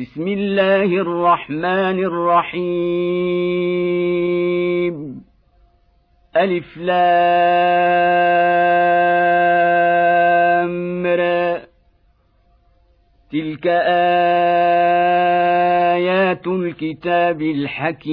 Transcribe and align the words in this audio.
بسم 0.00 0.28
الله 0.28 0.84
الرحمن 0.84 2.04
الرحيم. 2.04 2.56
ألف 6.36 6.76
لام 6.76 6.96
را. 11.06 11.60
تلك 13.32 13.66
آيات 15.96 16.46
الكتاب 16.46 17.42
الحكيم. 17.42 18.06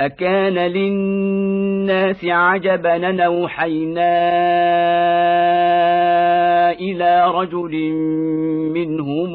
أكان 0.00 0.54
للناس 0.54 2.24
عجبا 2.24 2.98
نوحينا 2.98 4.34
إلى 6.70 7.30
رجل 7.30 7.92
منهم 8.74 9.34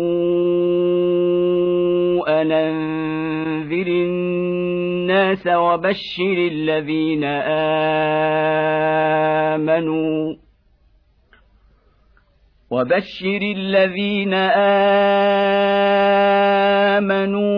أن 2.28 2.52
أنذر 2.52 3.88
الناس 3.88 5.48
وبشر 5.48 6.38
الذين 6.52 7.24
آمنوا 9.54 10.36
وبشر 12.72 13.42
الذين 13.42 14.34
آمنوا 16.98 17.56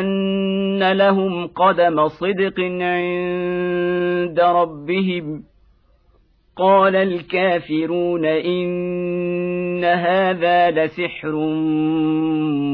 أن 0.00 0.92
لهم 0.92 1.46
قدم 1.46 2.08
صدق 2.08 2.60
عند 2.60 4.40
ربهم 4.40 5.44
ۖ 5.50 5.53
قال 6.56 6.96
الكافرون 6.96 8.24
إن 8.24 9.84
هذا 9.84 10.70
لسحر 10.70 11.32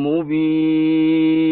مبين. 0.07 1.51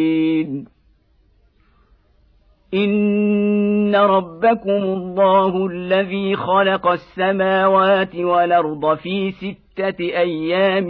إن 2.74 3.96
ربكم 3.96 4.70
الله 4.70 5.66
الذي 5.66 6.36
خلق 6.36 6.86
السماوات 6.86 8.16
والأرض 8.16 8.94
في 8.96 9.30
ستة 9.30 10.00
أيام 10.00 10.88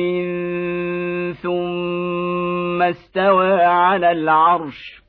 ثم 1.32 2.82
استوى 2.82 3.52
على 3.62 4.12
العرش 4.12 5.02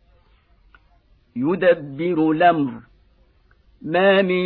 يدبر 1.36 2.32
الأمر. 2.32 2.72
ما 3.82 4.22
من 4.22 4.46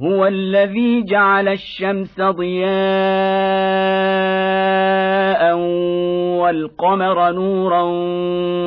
هو 0.00 0.26
الذي 0.26 1.02
جعل 1.02 1.48
الشمس 1.48 2.20
ضياء 2.20 2.72
والقمر 6.40 7.30
نورا 7.32 7.82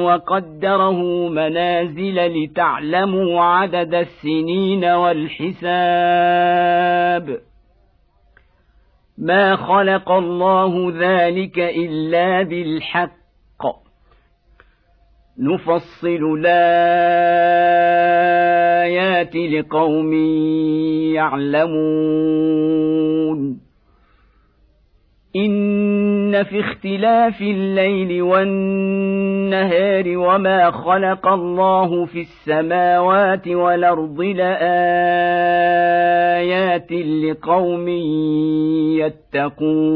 وقدره 0.05 1.29
منازل 1.29 2.43
لتعلموا 2.43 3.41
عدد 3.41 3.93
السنين 3.95 4.85
والحساب. 4.85 5.65
ما 9.17 9.55
خلق 9.55 10.11
الله 10.11 10.93
ذلك 10.99 11.59
إلا 11.59 12.41
بالحق. 12.41 13.25
نفصل 15.39 16.41
الآيات 18.85 19.35
لقوم 19.35 20.13
يعلمون. 21.13 21.75
إن 25.35 26.43
في 26.43 26.59
اختلاف 26.59 27.41
الليل 27.41 28.21
والنهار 28.21 30.03
وما 30.17 30.71
خلق 30.71 31.27
الله 31.27 32.05
في 32.05 32.19
السماوات 32.21 33.47
والأرض 33.47 34.21
لآيات 34.21 34.51
لقوم 36.91 37.87
يتقون. 39.33 39.95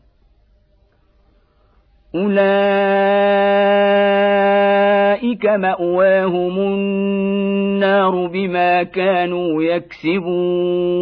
أولئك 2.15 2.41
مأواهم 5.45 6.59
النار 6.59 8.27
بما 8.27 8.83
كانوا 8.83 9.63
يكسبون. 9.63 11.01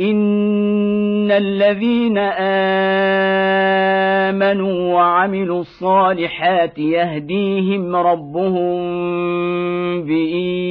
إن 0.00 1.30
الذين 1.30 2.18
آمنوا 4.28 4.94
وعملوا 4.94 5.60
الصالحات 5.60 6.78
يهديهم 6.78 7.96
ربهم 7.96 8.80
بإيمانهم 10.02 10.70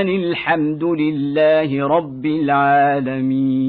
أن 0.00 0.08
الحمد 0.08 0.84
لله 0.84 1.86
رب 1.88 2.26
العالمين. 2.26 3.68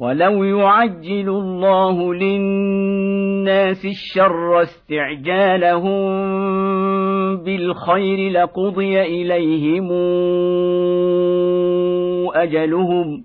ولو 0.00 0.44
يعجل 0.44 1.28
الله 1.28 2.14
للناس 2.14 3.84
الشر 3.84 4.62
استعجالهم 4.62 6.04
بالخير 7.36 8.30
لقضي 8.32 9.02
إليهم 9.02 9.92
أجلهم 12.34 13.24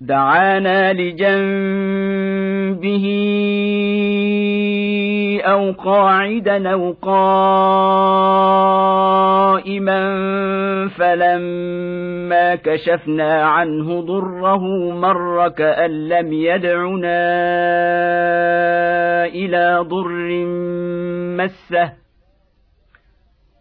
دعانا 0.00 0.92
لجنبه 0.92 1.38
أو 5.44 5.72
قاعدا 5.72 6.72
أو 6.72 6.92
قائما 7.02 7.18
فلما 10.88 12.54
كشفنا 12.54 13.42
عنه 13.42 14.00
ضره 14.00 14.90
مر 14.92 15.48
كأن 15.48 16.08
لم 16.08 16.32
يدعنا 16.32 17.28
إلى 19.26 19.78
ضر 19.88 20.44
مسه 21.36 22.07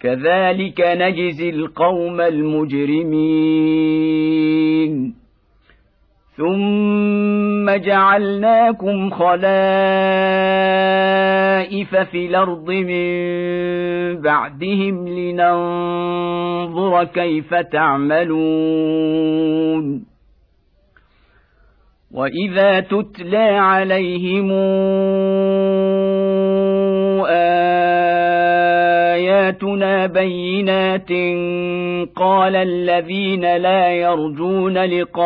كذلك 0.00 0.80
نجزي 0.80 1.50
القوم 1.50 2.20
المجرمين. 2.20 3.58
ثم 6.36 7.70
جعلناكم 7.70 9.10
خلائف 9.10 9.48
في 11.96 12.26
الأرض 12.26 12.70
من 12.70 13.08
بعدهم 14.20 15.08
لننظر 15.08 17.04
كيف 17.04 17.54
تعملون. 17.54 19.08
وإذا 22.14 22.80
تتلى 22.80 23.48
عليهم 23.58 24.52
آياتنا 29.18 30.06
بينات 30.06 31.10
قال 32.16 32.56
الذين 32.56 33.56
لا 33.56 33.90
يرجون 33.90 34.78
لقاء 34.78 35.18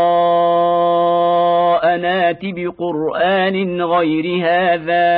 نات 1.96 2.40
بقرآن 2.42 3.82
غير 3.82 4.44
هذا 4.44 5.08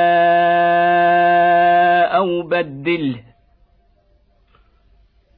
أو 2.17 2.41
بدله. 2.41 3.15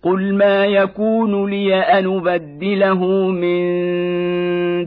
قل 0.03 0.33
ما 0.33 0.65
يكون 0.65 1.49
لي 1.49 1.75
أن 1.75 2.17
أبدله 2.17 3.05
من 3.27 3.67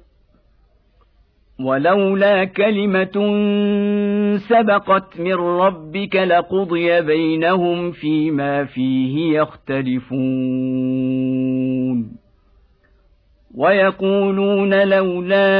ولولا 1.59 2.45
كلمة 2.45 3.15
سبقت 4.49 5.19
من 5.19 5.33
ربك 5.33 6.15
لقضي 6.15 7.01
بينهم 7.01 7.91
فيما 7.91 8.65
فيه 8.65 9.39
يختلفون. 9.39 10.21
ويقولون 13.57 14.87
لولا 14.87 15.51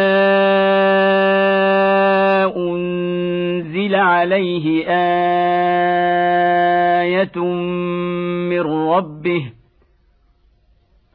أنزل 2.57 3.95
عليه 3.95 4.86
آية 7.01 7.43
من 8.50 8.62
ربه 8.62 9.51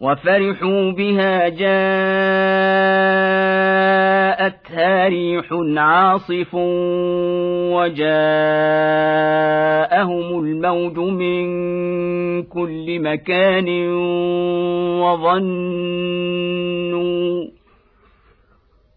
وفرحوا 0.00 0.90
بها 0.90 1.48
جاءتها 1.48 1.68
ريح 5.08 5.44
عاصف 5.76 6.54
وجاءهم 7.74 8.08
الموج 10.44 10.98
من 10.98 11.48
كل 12.42 13.00
مكان 13.00 13.68
وظنوا 15.02 15.88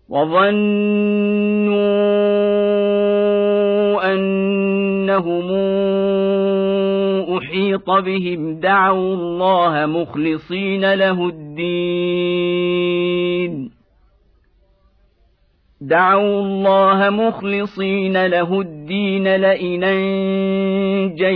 وظنوا 0.09 0.61
أنهم 4.13 5.51
أحيط 7.51 7.89
بهم 7.89 8.59
دعوا 8.59 9.13
الله 9.13 9.85
مخلصين 9.85 10.93
له 10.93 11.27
الدين. 11.27 12.71
دعوا 15.81 16.41
الله 16.41 17.09
مخلصين 17.09 18.25
له 18.25 18.61
الدين 18.61 19.35
لئن 19.35 19.83
أنجيتنا 21.03 21.27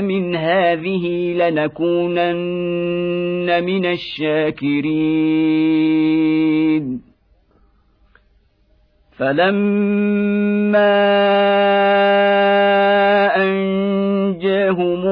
من 0.00 0.36
هذه 0.36 1.32
لنكونن 1.32 2.44
من 3.64 3.86
الشاكرين. 3.86 5.04
فلما 9.18 10.94
أنجاهم 13.36 15.04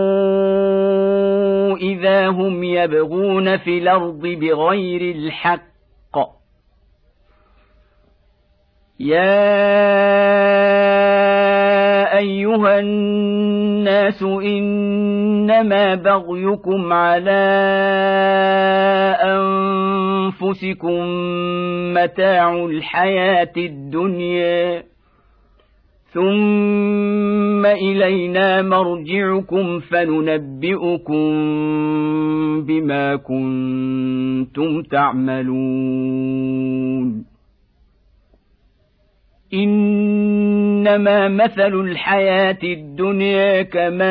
اذا 2.33 2.41
هم 2.41 2.65
يبغون 2.65 3.57
في 3.57 3.79
الأرض 3.79 4.21
بغير 4.21 5.15
الحق. 5.15 5.62
يا 9.01 9.33
أيها 12.19 12.79
الناس 12.79 14.23
إنما 14.23 15.95
بغيكم 15.95 16.93
على 16.93 17.43
أنفسكم 19.23 21.03
متاع 21.95 22.65
الحياة 22.65 23.53
الدنيا. 23.57 24.91
ثم 26.12 27.66
الينا 27.66 28.62
مرجعكم 28.62 29.81
فننبئكم 29.81 31.33
بما 32.66 33.16
كنتم 33.16 34.83
تعملون 34.83 36.12
إنما 39.54 41.28
مثل 41.28 41.75
الحياة 41.80 42.59
الدنيا 42.62 43.62
كماء 43.62 44.02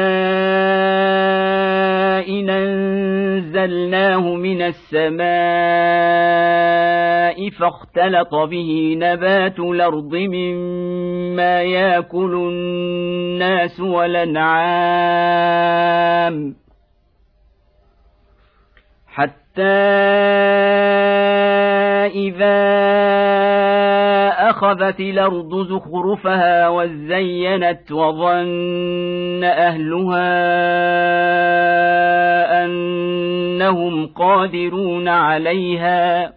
أنزلناه 2.50 4.36
من 4.36 4.62
السماء 4.62 5.22
فاختلط 7.50 8.36
به 8.36 8.96
نبات 8.98 9.60
الأرض 9.60 10.16
مما 10.16 11.62
يأكل 11.62 12.34
الناس 12.36 13.80
والأنعام. 13.80 14.92
حتى 19.08 19.41
اذا 22.16 22.62
أخذت 24.50 25.00
الأرض 25.00 25.68
زخرفها 25.68 26.70
وزينت 26.70 27.92
وظن 27.92 29.44
أهلها 29.44 30.32
أنهم 32.66 34.08
قادرون 34.08 35.08
عليها 35.08 36.34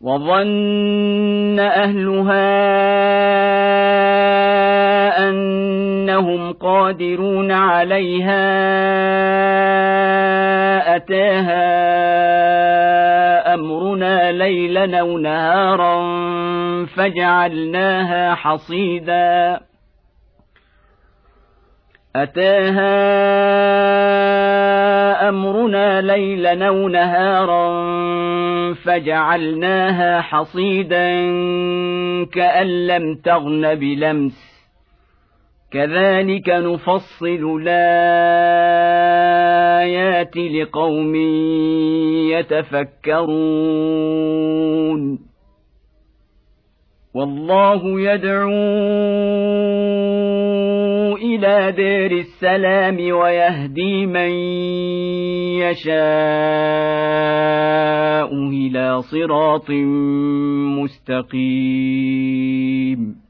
وظن 0.00 1.60
أهلها 1.60 2.50
أنهم 5.28 6.49
قادرون 6.60 7.52
عليها 7.52 8.46
أتاها 10.96 11.64
أمرنا 13.54 14.32
ليلا 14.32 15.00
أو 15.00 15.18
نهارا 15.18 15.96
فجعلناها 16.86 18.34
حصيدا. 18.34 19.60
أتاها 22.16 22.90
أمرنا 25.28 26.00
ليلا 26.00 26.68
أو 26.68 26.88
نهارا 26.88 27.70
فجعلناها 28.74 30.20
حصيدا 30.20 31.10
كأن 32.24 32.86
لم 32.86 33.14
تغن 33.24 33.74
بلمس. 33.74 34.49
كذلك 35.72 36.48
نفصل 36.48 37.60
الآيات 37.62 37.70
لقوم 40.36 41.14
يتفكرون. 42.30 43.30
والله 47.14 48.00
يدعو 48.00 48.50
إلى 51.16 51.72
دار 51.72 52.10
السلام 52.10 53.12
ويهدي 53.12 54.06
من 54.06 54.30
يشاء 55.60 55.94
إلى 58.34 59.02
صراط 59.02 59.70
مستقيم. 61.30 63.29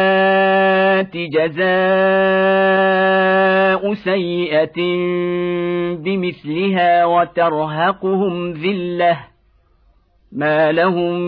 جزاء 1.15 1.61
سيئة 3.93 4.81
بمثلها 5.95 7.05
وترهقهم 7.05 8.51
ذلة. 8.51 9.17
ما 10.31 10.71
لهم 10.71 11.19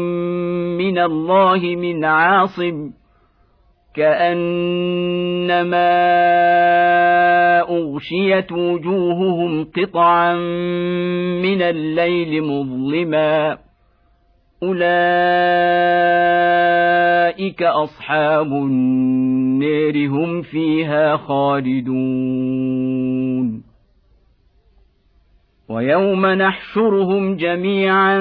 من 0.77 0.99
الله 0.99 1.75
من 1.75 2.05
عاصم. 2.05 2.91
كأنما 3.95 4.43
أغشيت 7.61 8.51
وجوههم 8.51 9.63
قطعا 9.63 10.33
من 11.43 11.61
الليل 11.61 12.43
مظلما. 12.43 13.57
اولئك 14.63 16.03
اصحاب 17.63 18.47
النار 18.47 20.07
هم 20.07 20.41
فيها 20.41 21.17
خالدون 21.17 22.43
ويوم 25.69 26.25
نحشرهم 26.25 27.35
جميعا 27.35 28.17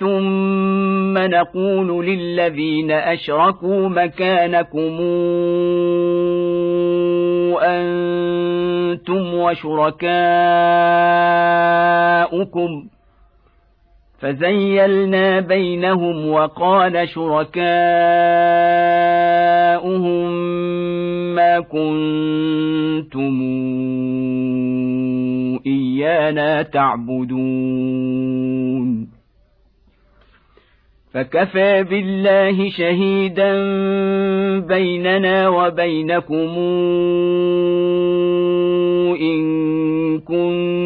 ثم 0.00 1.18
نقول 1.18 2.06
للذين 2.06 2.90
اشركوا 2.90 3.88
مكانكم 3.88 5.00
أنتم 7.62 9.34
وشركاؤكم 9.34 9.96
فزيلنا 14.18 15.40
بينهم 15.40 16.28
وقال 16.28 17.08
شركاؤهم 17.08 17.56
ما 21.34 21.60
كنتم 21.60 23.36
إيانا 25.66 26.62
تعبدون. 26.62 28.06
فكفى 31.16 31.84
بالله 31.84 32.70
شهيدا 32.70 33.52
بيننا 34.58 35.48
وبينكم 35.48 36.58
إن 39.20 39.40
كنا 40.20 40.85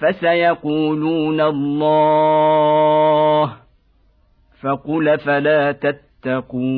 فسيقولون 0.00 1.40
الله 1.40 2.76
فقل 4.62 5.18
فلا 5.18 5.72
تتقون 5.72 6.76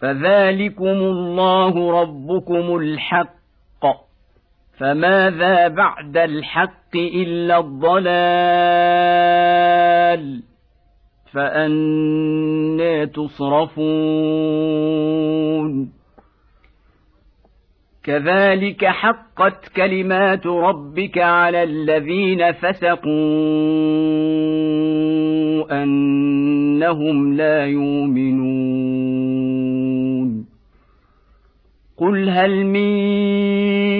فذلكم 0.00 0.84
الله 0.86 2.00
ربكم 2.02 2.76
الحق 2.76 3.38
فماذا 4.78 5.68
بعد 5.68 6.16
الحق 6.16 6.96
إلا 6.96 7.58
الضلال 7.58 8.08
فانى 11.32 13.06
تصرفون 13.06 14.68
كذلك 18.08 18.84
حقت 18.84 19.68
كلمات 19.76 20.46
ربك 20.46 21.18
على 21.18 21.62
الذين 21.62 22.52
فسقوا 22.52 23.02
أنهم 25.82 27.36
لا 27.36 27.66
يؤمنون. 27.66 28.88
قل 31.98 32.28
هل 32.28 32.66
من 32.66 32.90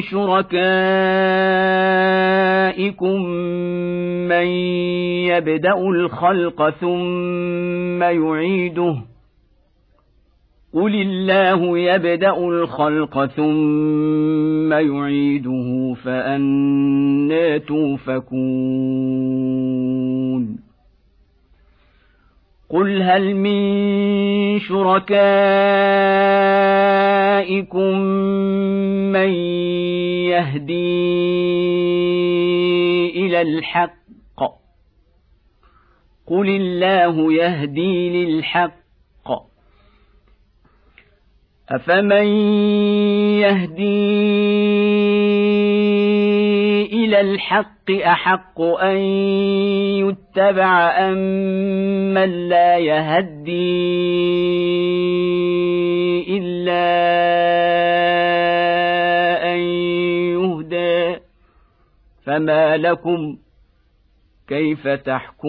شركائكم 0.00 0.58
من 4.28 4.46
يبدأ 5.28 5.78
الخلق 5.78 6.70
ثم 6.70 8.02
يعيده؟ 8.02 9.07
قل 10.74 10.94
الله 10.94 11.78
يبدا 11.78 12.30
الخلق 12.30 13.26
ثم 13.26 14.72
يعيده 14.72 15.94
فانى 16.04 17.58
توفكون 17.58 18.28
قل 22.70 23.02
هل 23.02 23.36
من 23.36 24.58
شركائكم 24.60 25.18
من 29.12 29.30
يهدي 30.28 30.98
إلى 33.26 33.42
الحق 33.42 33.98
قل 36.26 36.48
الله 36.48 37.32
يهدي 37.32 38.24
للحق 38.24 38.77
أفمن 41.70 42.26
يهدي 43.44 44.08
إلى 46.92 47.20
الحق 47.20 47.90
أحق 47.90 48.60
أن 48.60 48.96
يتبع 50.00 50.90
أم 50.98 51.18
من 52.14 52.48
لا 52.48 52.78
يهدي 52.78 53.58
إلا 56.38 56.88
أن 59.54 59.58
يهدى 60.32 61.20
فما 62.24 62.76
لكم 62.76 63.38
كيف 64.48 64.88
تحكمون 64.88 65.48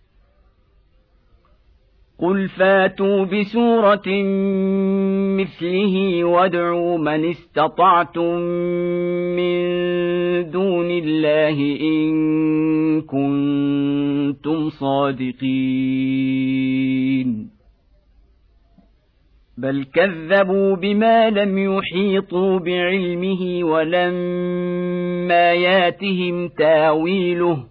قل 2.21 2.47
فاتوا 2.47 3.25
بسوره 3.25 4.07
مثله 5.41 6.23
وادعوا 6.23 6.97
من 6.97 7.29
استطعتم 7.29 8.39
من 9.37 9.61
دون 10.51 10.91
الله 10.91 11.77
ان 11.81 12.11
كنتم 13.01 14.69
صادقين 14.69 15.81
بل 19.57 19.83
كذبوا 19.83 20.75
بما 20.75 21.29
لم 21.29 21.57
يحيطوا 21.57 22.59
بعلمه 22.59 23.63
ولما 23.63 25.53
ياتهم 25.53 26.47
تاويله 26.47 27.70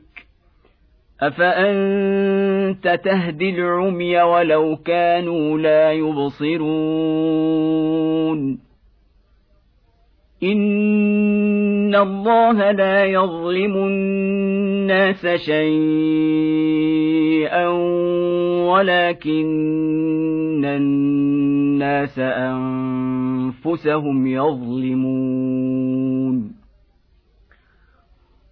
افانت 1.21 2.99
تهدي 3.03 3.49
العمي 3.49 4.21
ولو 4.21 4.75
كانوا 4.85 5.57
لا 5.57 5.91
يبصرون 5.91 7.51
ان 10.43 11.95
الله 11.95 12.71
لا 12.71 13.05
يظلم 13.05 13.75
الناس 13.75 15.27
شيئا 15.27 16.61
ولكن 18.71 19.45
الناس 20.65 22.19
انفسهم 22.19 23.47
يظلمون 24.27 25.81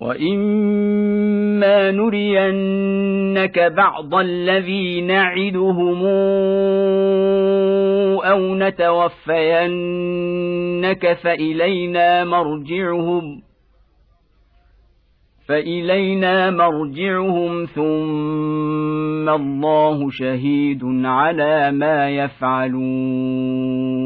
واما 0.00 1.90
نرينك 1.90 3.58
بعض 3.58 4.14
الذي 4.14 5.00
نعدهم 5.00 6.04
أو 8.24 8.54
نتوفينك 8.54 9.72
فالينا 11.12 12.24
مرجعهم 12.24 13.42
فالينا 15.48 16.50
مرجعهم 16.50 17.64
ثم 17.64 19.28
الله 19.28 20.10
شهيد 20.10 20.80
على 21.04 21.72
ما 21.72 22.10
يفعلون 22.10 24.05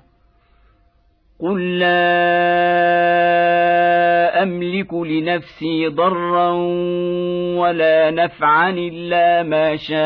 قل 1.41 1.79
لا 1.79 2.01
املك 4.43 4.93
لنفسي 4.93 5.87
ضرا 5.87 6.49
ولا 7.57 8.11
نفعا 8.11 8.69
الا 8.69 9.43
ما 9.43 9.75
شاء 9.75 10.01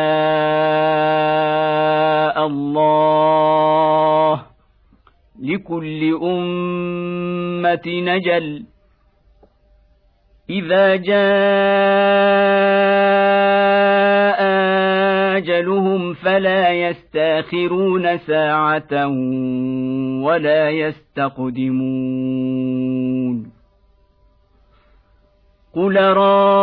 الله 2.48 4.41
لكل 5.41 6.19
امه 6.24 7.82
نجل 7.88 8.63
اذا 10.50 10.95
جاء 10.95 12.45
اجلهم 15.36 16.13
فلا 16.13 16.74
يستاخرون 16.74 18.17
ساعه 18.17 19.08
ولا 20.24 20.69
يستقدمون 20.69 22.26
قل 25.76 25.98
رايتم 25.98 26.56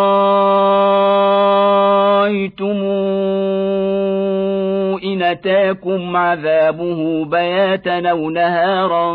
ان 5.05 5.23
اتاكم 5.23 6.17
عذابه 6.17 7.25
بياتا 7.25 8.11
أو 8.11 8.31
نهارا 8.31 9.15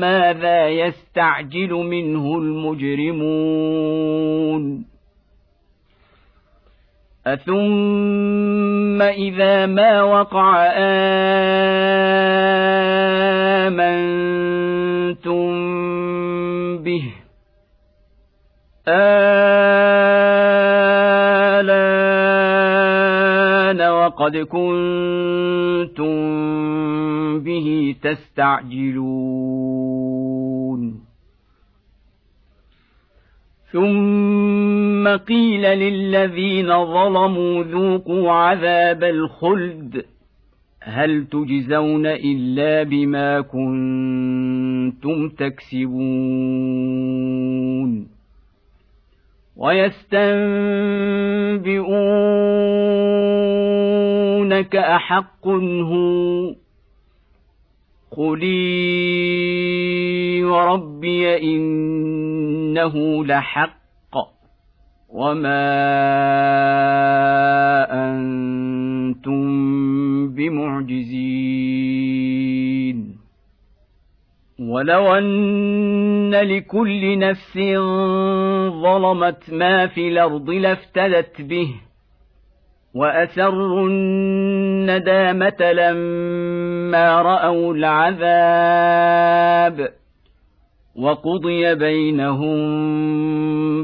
ماذا 0.00 0.68
يستعجل 0.68 1.72
منه 1.72 2.38
المجرمون 2.38 3.78
أثم 7.32 9.02
إذا 9.02 9.66
ما 9.66 10.02
وقع 10.02 10.66
آمنتم 13.68 15.48
به 16.78 17.04
آلان 18.88 19.28
وقد 23.90 24.36
كنتم 24.36 26.08
به 27.40 27.96
تستعجلون 28.02 29.48
ثم 33.72 34.67
ثم 34.98 35.16
قيل 35.16 35.62
للذين 35.62 36.66
ظلموا 36.66 37.64
ذوقوا 37.64 38.32
عذاب 38.32 39.04
الخلد. 39.04 40.04
هل 40.82 41.26
تجزون 41.26 42.06
إلا 42.06 42.82
بما 42.82 43.40
كنتم 43.40 45.28
تكسبون؟ 45.28 45.98
ويستنبئونك 49.56 50.06
أحق 54.76 55.48
هو 55.48 56.54
قلي 58.10 58.48
وربي 60.44 61.36
إنه 61.42 63.24
لحق. 63.24 63.77
وما 65.18 65.64
أنتم 67.90 69.48
بمعجزين 70.34 71.98
ولو 74.60 75.14
ان 75.14 76.34
لكل 76.34 77.18
نفس 77.18 77.58
ظلمت 78.82 79.50
ما 79.52 79.86
في 79.86 80.08
الأرض 80.08 80.50
لافتدت 80.50 81.42
به 81.42 81.74
واسروا 82.94 83.88
الندامه 83.88 85.72
لما 85.72 87.22
راوا 87.22 87.74
العذاب 87.74 89.18
وقضي 90.98 91.74
بينهم 91.74 92.58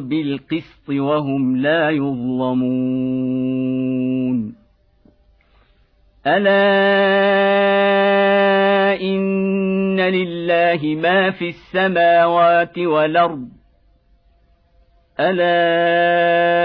بالقسط 0.09 0.89
وهم 0.91 1.57
لا 1.57 1.91
يظلمون. 1.91 3.35
ألا 6.27 6.55
إن 9.01 10.01
لله 10.01 10.97
ما 11.03 11.31
في 11.31 11.49
السماوات 11.49 12.79
والأرض. 12.79 13.49
ألا 15.21 16.65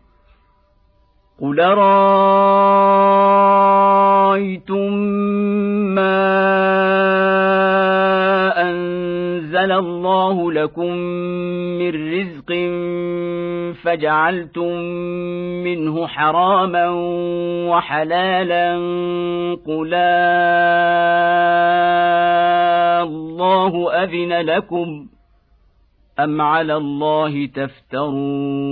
قل 1.41 1.59
رايتم 1.59 3.23
ما 5.95 6.21
انزل 8.61 9.71
الله 9.71 10.51
لكم 10.51 10.91
من 11.81 12.13
رزق 12.13 12.51
فجعلتم 13.83 14.75
منه 15.63 16.07
حراما 16.07 16.89
وحلالا 17.69 18.75
قل 19.65 19.93
الله 23.01 24.03
اذن 24.03 24.33
لكم 24.33 25.07
ام 26.19 26.41
على 26.41 26.75
الله 26.75 27.45
تفترون 27.45 28.71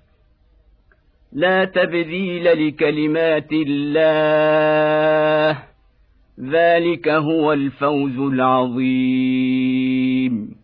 لا 1.33 1.65
تبديل 1.65 2.67
لكلمات 2.67 3.51
الله. 3.51 5.57
ذلك 6.39 7.09
هو 7.09 7.53
الفوز 7.53 8.19
العظيم. 8.19 10.55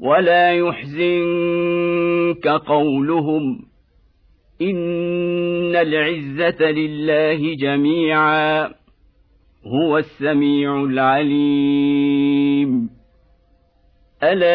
ولا 0.00 0.52
يحزنك 0.52 2.48
قولهم. 2.48 3.64
إن 4.62 5.76
العزة 5.76 6.70
لله 6.70 7.54
جميعا. 7.54 8.70
هو 9.66 9.98
السميع 9.98 10.84
العليم. 10.84 12.90
ألا 14.22 14.52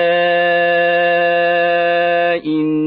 إن 2.46 2.87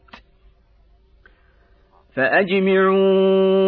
فأجمعوا 2.15 3.61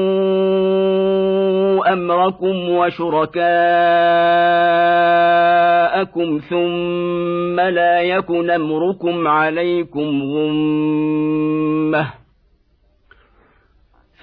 أمركم 1.93 2.69
وشركاءكم 2.69 3.43
ثم 6.49 7.59
لا 7.59 8.01
يكن 8.01 8.49
أمركم 8.49 9.27
عليكم 9.27 10.23
غمة. 10.23 12.22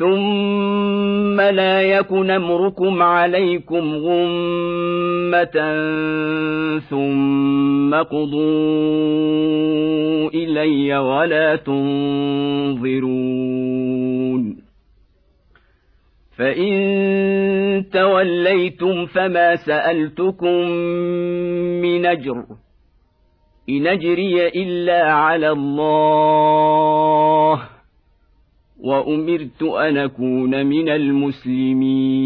ثم 0.01 1.41
لا 1.41 1.83
يكن 1.83 2.31
امركم 2.31 3.03
عليكم 3.03 3.95
غمه 3.95 5.57
ثم 6.91 7.95
قضوا 7.95 8.41
الي 10.35 10.99
ولا 10.99 11.57
تنظرون 11.57 13.11
فان 16.37 17.85
توليتم 17.93 19.07
فما 19.07 19.57
سالتكم 19.57 20.71
من 21.85 22.07
اجر 22.07 22.45
ان 23.69 23.87
اجري 23.87 24.49
الا 24.49 25.13
على 25.13 25.51
الله 25.51 26.41
وأمرت 28.85 29.63
أن 29.63 29.97
أكون 29.97 30.67
من 30.67 30.89
المسلمين. 30.89 32.21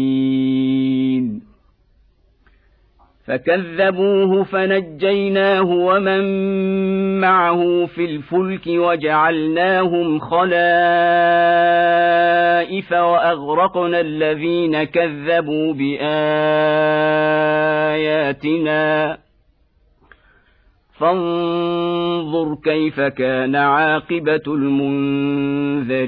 فكذبوه 3.27 4.43
فنجيناه 4.43 5.63
ومن 5.63 6.25
معه 7.21 7.85
في 7.85 8.05
الفلك 8.05 8.67
وجعلناهم 8.67 10.19
خلائف 10.19 10.55
وأغرقنا 12.91 13.99
الذين 13.99 14.83
كذبوا 14.83 15.73
بآياتنا. 15.73 16.05
فانظر 20.99 22.55
كيف 22.63 22.99
كان 22.99 23.55
عاقبة 23.55 24.41
المنذرين. 24.47 26.05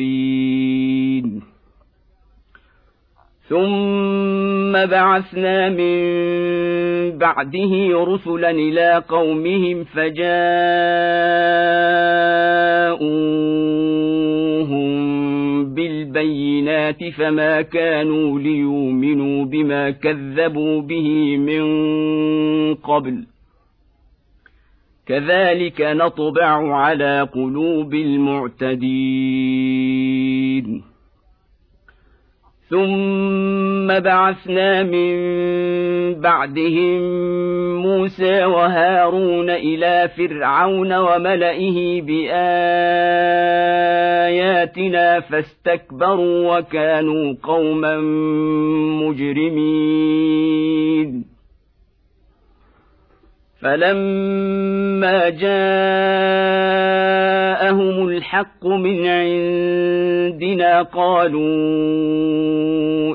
ثم 3.50 4.72
بعثنا 4.86 5.70
من 5.70 5.98
بعده 7.18 8.04
رسلا 8.04 8.52
إلى 8.52 9.04
قومهم 9.10 9.84
فجاءوهم 9.84 10.28
بالبينات 15.74 17.04
فما 17.18 17.62
كانوا 17.62 18.40
ليؤمنوا 18.40 19.46
بما 19.46 19.90
كذبوا 19.90 20.82
به 20.82 21.38
من 21.38 21.64
قبل. 22.76 23.37
كذلك 25.08 25.82
نطبع 25.82 26.76
على 26.76 27.22
قلوب 27.34 27.94
المعتدين. 27.94 29.38
ثم 32.70 34.00
بعثنا 34.00 34.84
من 34.84 35.16
بعدهم 36.22 37.02
موسى 37.82 38.46
وهارون 38.46 39.50
إلى 39.50 40.10
فرعون 40.18 40.94
وملئه 40.94 42.02
بآياتنا 42.02 42.30
فاستكبروا 45.20 46.58
وكانوا 46.58 47.34
قوما 47.44 47.98
مجرمين. 49.04 50.58
فلما 53.68 55.30
جاءهم 55.30 55.48
الحق 58.08 58.66
من 58.66 59.08
عندنا 59.08 60.82
قالوا 60.82 61.42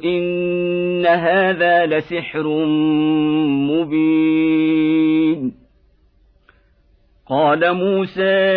ان 0.05 1.07
هذا 1.07 1.87
لسحر 1.87 2.47
مبين 3.73 5.53
قال 7.29 7.73
موسى 7.73 8.53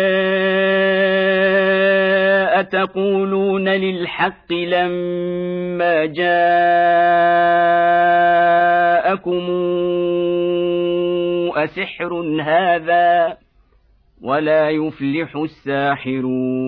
اتقولون 2.60 3.68
للحق 3.68 4.52
لما 4.52 6.04
جاءكم 6.06 6.56
أسحر 11.56 12.14
هذا 12.42 13.36
ولا 14.22 14.70
يفلح 14.70 15.36
الساحرون. 15.36 16.66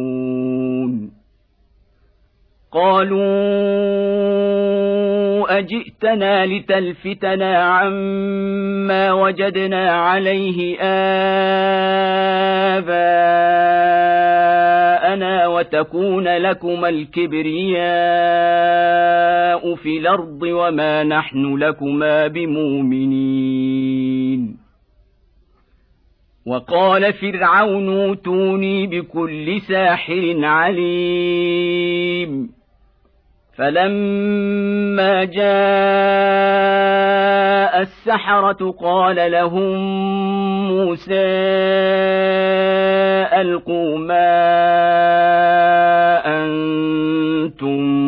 قالوا 2.72 3.18
أجئتنا 5.58 6.46
لتلفتنا 6.46 7.58
عما 7.58 9.12
وجدنا 9.12 9.90
عليه 9.90 10.76
آباءنا 12.78 13.06
وتكون 15.46 16.28
لكما 16.28 16.88
الكبرياء 16.88 17.88
في 19.74 19.98
الأرض 19.98 20.42
وما 20.42 21.04
نحن 21.04 21.56
لكما 21.56 22.26
بمؤمنين. 22.26 23.78
وقال 26.48 27.12
فرعون 27.12 28.04
أوتوني 28.04 28.86
بكل 28.86 29.60
ساحر 29.60 30.38
عليم. 30.42 31.78
فلما 33.58 35.24
جاء 35.24 35.48
السحرة 37.80 38.74
قال 38.80 39.32
لهم 39.32 39.78
موسى 40.68 41.14
ألقوا 43.40 43.98
ما 43.98 44.38
أنتم 46.26 48.07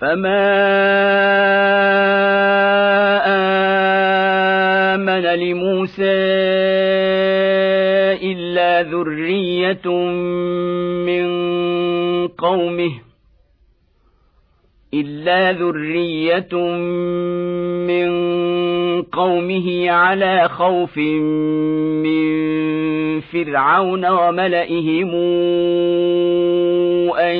فما 0.00 0.50
امن 4.94 5.22
لموسى 5.22 6.04
الا 8.32 8.82
ذريه 8.82 9.88
من 11.06 11.28
قومه 12.28 12.90
إلا 14.94 15.52
ذرية 15.52 16.54
من 17.86 18.10
قومه 19.02 19.90
على 19.90 20.48
خوف 20.48 20.98
من 22.06 22.30
فرعون 23.20 24.06
وملئهم 24.06 25.14
أن 27.18 27.36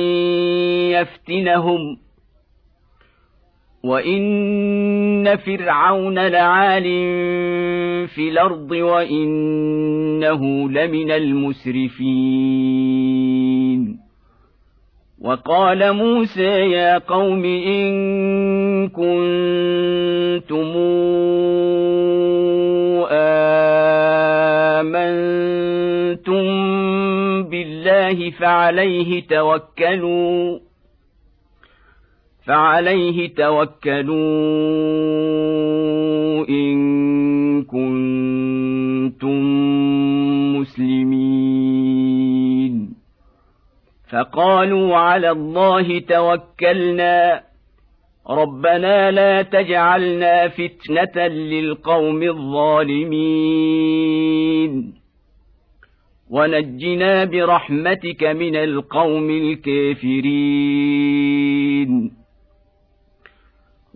يفتنهم 0.91 1.95
ۖ 1.95 2.00
وان 3.83 5.37
فرعون 5.37 6.19
لعال 6.19 6.83
في 8.07 8.29
الأرض 8.29 8.71
وانه 8.71 10.69
لمن 10.69 11.11
المسرفين 11.11 12.51
وقال 15.21 15.93
موسى 15.93 16.71
يا 16.71 16.97
قوم 16.97 17.45
ان 17.45 18.89
كنتم 18.89 20.71
امنتم 26.01 26.43
بالله 27.43 28.31
فعليه 28.31 29.27
توكلوا 29.27 30.59
فعليه 32.45 33.35
توكلوا 33.35 34.15
إن 36.49 37.63
كنتم 37.63 39.41
مسلمين. 40.55 42.01
فقالوا 44.11 44.97
على 44.97 45.31
الله 45.31 45.99
توكلنا. 45.99 47.41
ربنا 48.29 49.11
لا 49.11 49.41
تجعلنا 49.41 50.47
فتنة 50.47 51.27
للقوم 51.27 52.23
الظالمين. 52.23 53.61
ونجنا 56.29 57.25
برحمتك 57.25 58.23
من 58.23 58.55
القوم 58.55 59.29
الكافرين. 59.29 60.21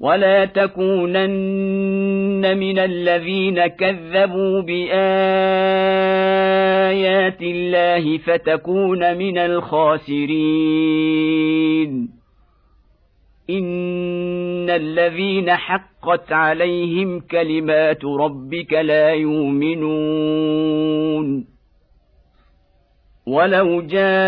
ولا 0.00 0.44
تكونن 0.44 2.00
من 2.58 2.78
الذين 2.78 3.66
كذبوا 3.66 4.60
بايات 4.62 4.92
الله 7.42 8.18
فتكون 8.18 9.16
من 9.16 9.38
الخاسرين 9.38 10.30
ان 13.50 14.70
الذين 14.70 15.50
حقت 15.50 16.32
عليهم 16.32 17.20
كلمات 17.20 18.04
ربك 18.04 18.72
لا 18.72 19.10
يؤمنون 19.10 20.60
ولو 23.26 23.82
جاءتهم 23.82 24.20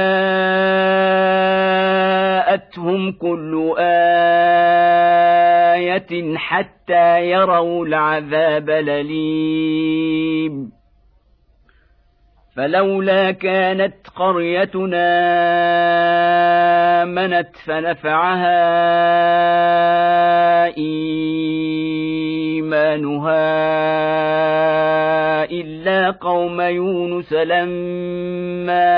كل 3.13 3.75
إيه 3.79 5.42
حتى 6.39 7.31
يروا 7.31 7.87
العذاب 7.87 8.71
الأليم. 8.71 10.73
فلولا 12.57 13.31
كانت 13.31 13.95
قريتنا 14.17 15.09
آمنت 17.03 17.57
فنفعها 17.67 18.63
إيمانها 20.77 22.13
إلا 25.45 26.11
قوم 26.11 26.61
يونس 26.61 27.33
لما 27.33 28.93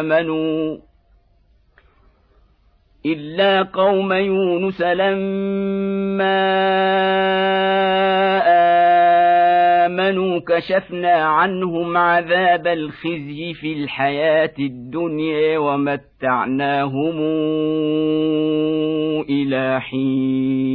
آمنوا. 0.00 0.83
إلا 3.06 3.62
قوم 3.62 4.12
يونس 4.12 4.82
لما 4.82 6.44
آمنوا 9.86 10.40
كشفنا 10.48 11.12
عنهم 11.12 11.96
عذاب 11.96 12.66
الخزي 12.66 13.54
في 13.54 13.72
الحياة 13.72 14.54
الدنيا 14.58 15.58
ومتعناهم 15.58 17.20
إلى 19.30 19.80
حين 19.80 20.74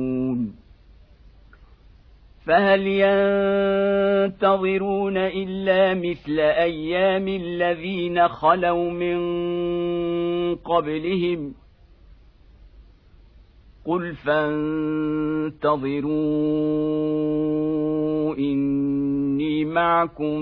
فهل 2.45 2.87
ينتظرون 2.87 5.17
إلا 5.17 5.93
مثل 5.93 6.39
أيام 6.39 7.27
الذين 7.27 8.27
خلوا 8.27 8.91
من 8.91 9.19
قبلهم؟ 10.55 11.53
قل 13.85 14.15
فانتظروا 14.15 14.51
إني 18.37 19.65
معكم 19.65 20.41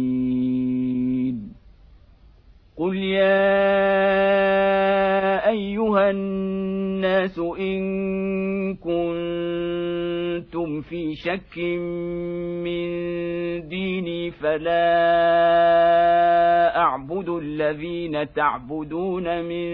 قل 2.77 2.95
يا 2.97 3.57
ايها 5.49 6.09
الناس 6.09 7.39
ان 7.39 7.79
كنتم 8.75 9.76
في 10.89 11.15
شك 11.15 11.57
من 12.63 12.87
ديني 13.67 14.31
فلا 14.31 14.77
أعبد 16.77 17.29
الذين 17.29 18.33
تعبدون 18.33 19.43
من 19.43 19.67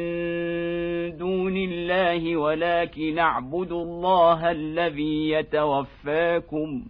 دون 1.17 1.57
الله 1.57 2.37
ولكن 2.37 3.19
أعبد 3.19 3.71
الله 3.71 4.51
الذي 4.51 5.29
يتوفاكم 5.29 6.85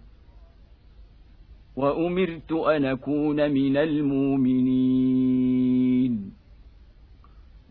وأمرت 1.76 2.52
أن 2.52 2.84
أكون 2.84 3.50
من 3.50 3.76
المؤمنين 3.76 5.53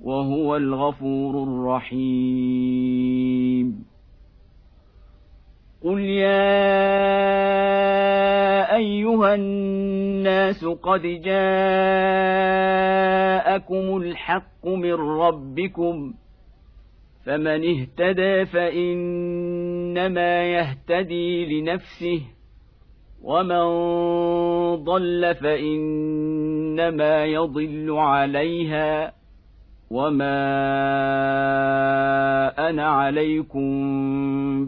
وهو 0.00 0.56
الغفور 0.56 1.42
الرحيم. 1.42 3.08
قل 5.84 6.00
يا 6.00 6.68
ايها 8.76 9.34
الناس 9.34 10.64
قد 10.64 11.02
جاءكم 11.02 11.56
الحق 13.96 14.66
من 14.66 14.94
ربكم 14.94 16.14
فمن 17.26 17.64
اهتدى 17.64 18.46
فانما 18.46 20.42
يهتدي 20.52 21.60
لنفسه 21.60 22.22
ومن 23.22 23.64
ضل 24.84 25.34
فانما 25.34 27.24
يضل 27.24 27.90
عليها 27.90 29.17
وما 29.90 30.48
أنا 32.68 32.86
عليكم 32.86 33.68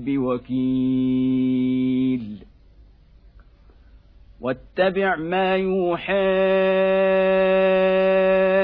بوكيل. 0.05 1.41
واتبع 4.41 5.16
ما 5.16 5.57
يوحى 5.57 6.14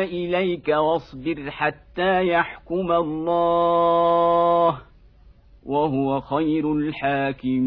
اليك 0.05 0.69
واصبر 0.69 1.51
حتى 1.51 2.27
يحكم 2.29 2.93
الله 2.93 4.79
وهو 5.67 6.21
خير 6.21 6.73
الحاكمين. 6.73 7.67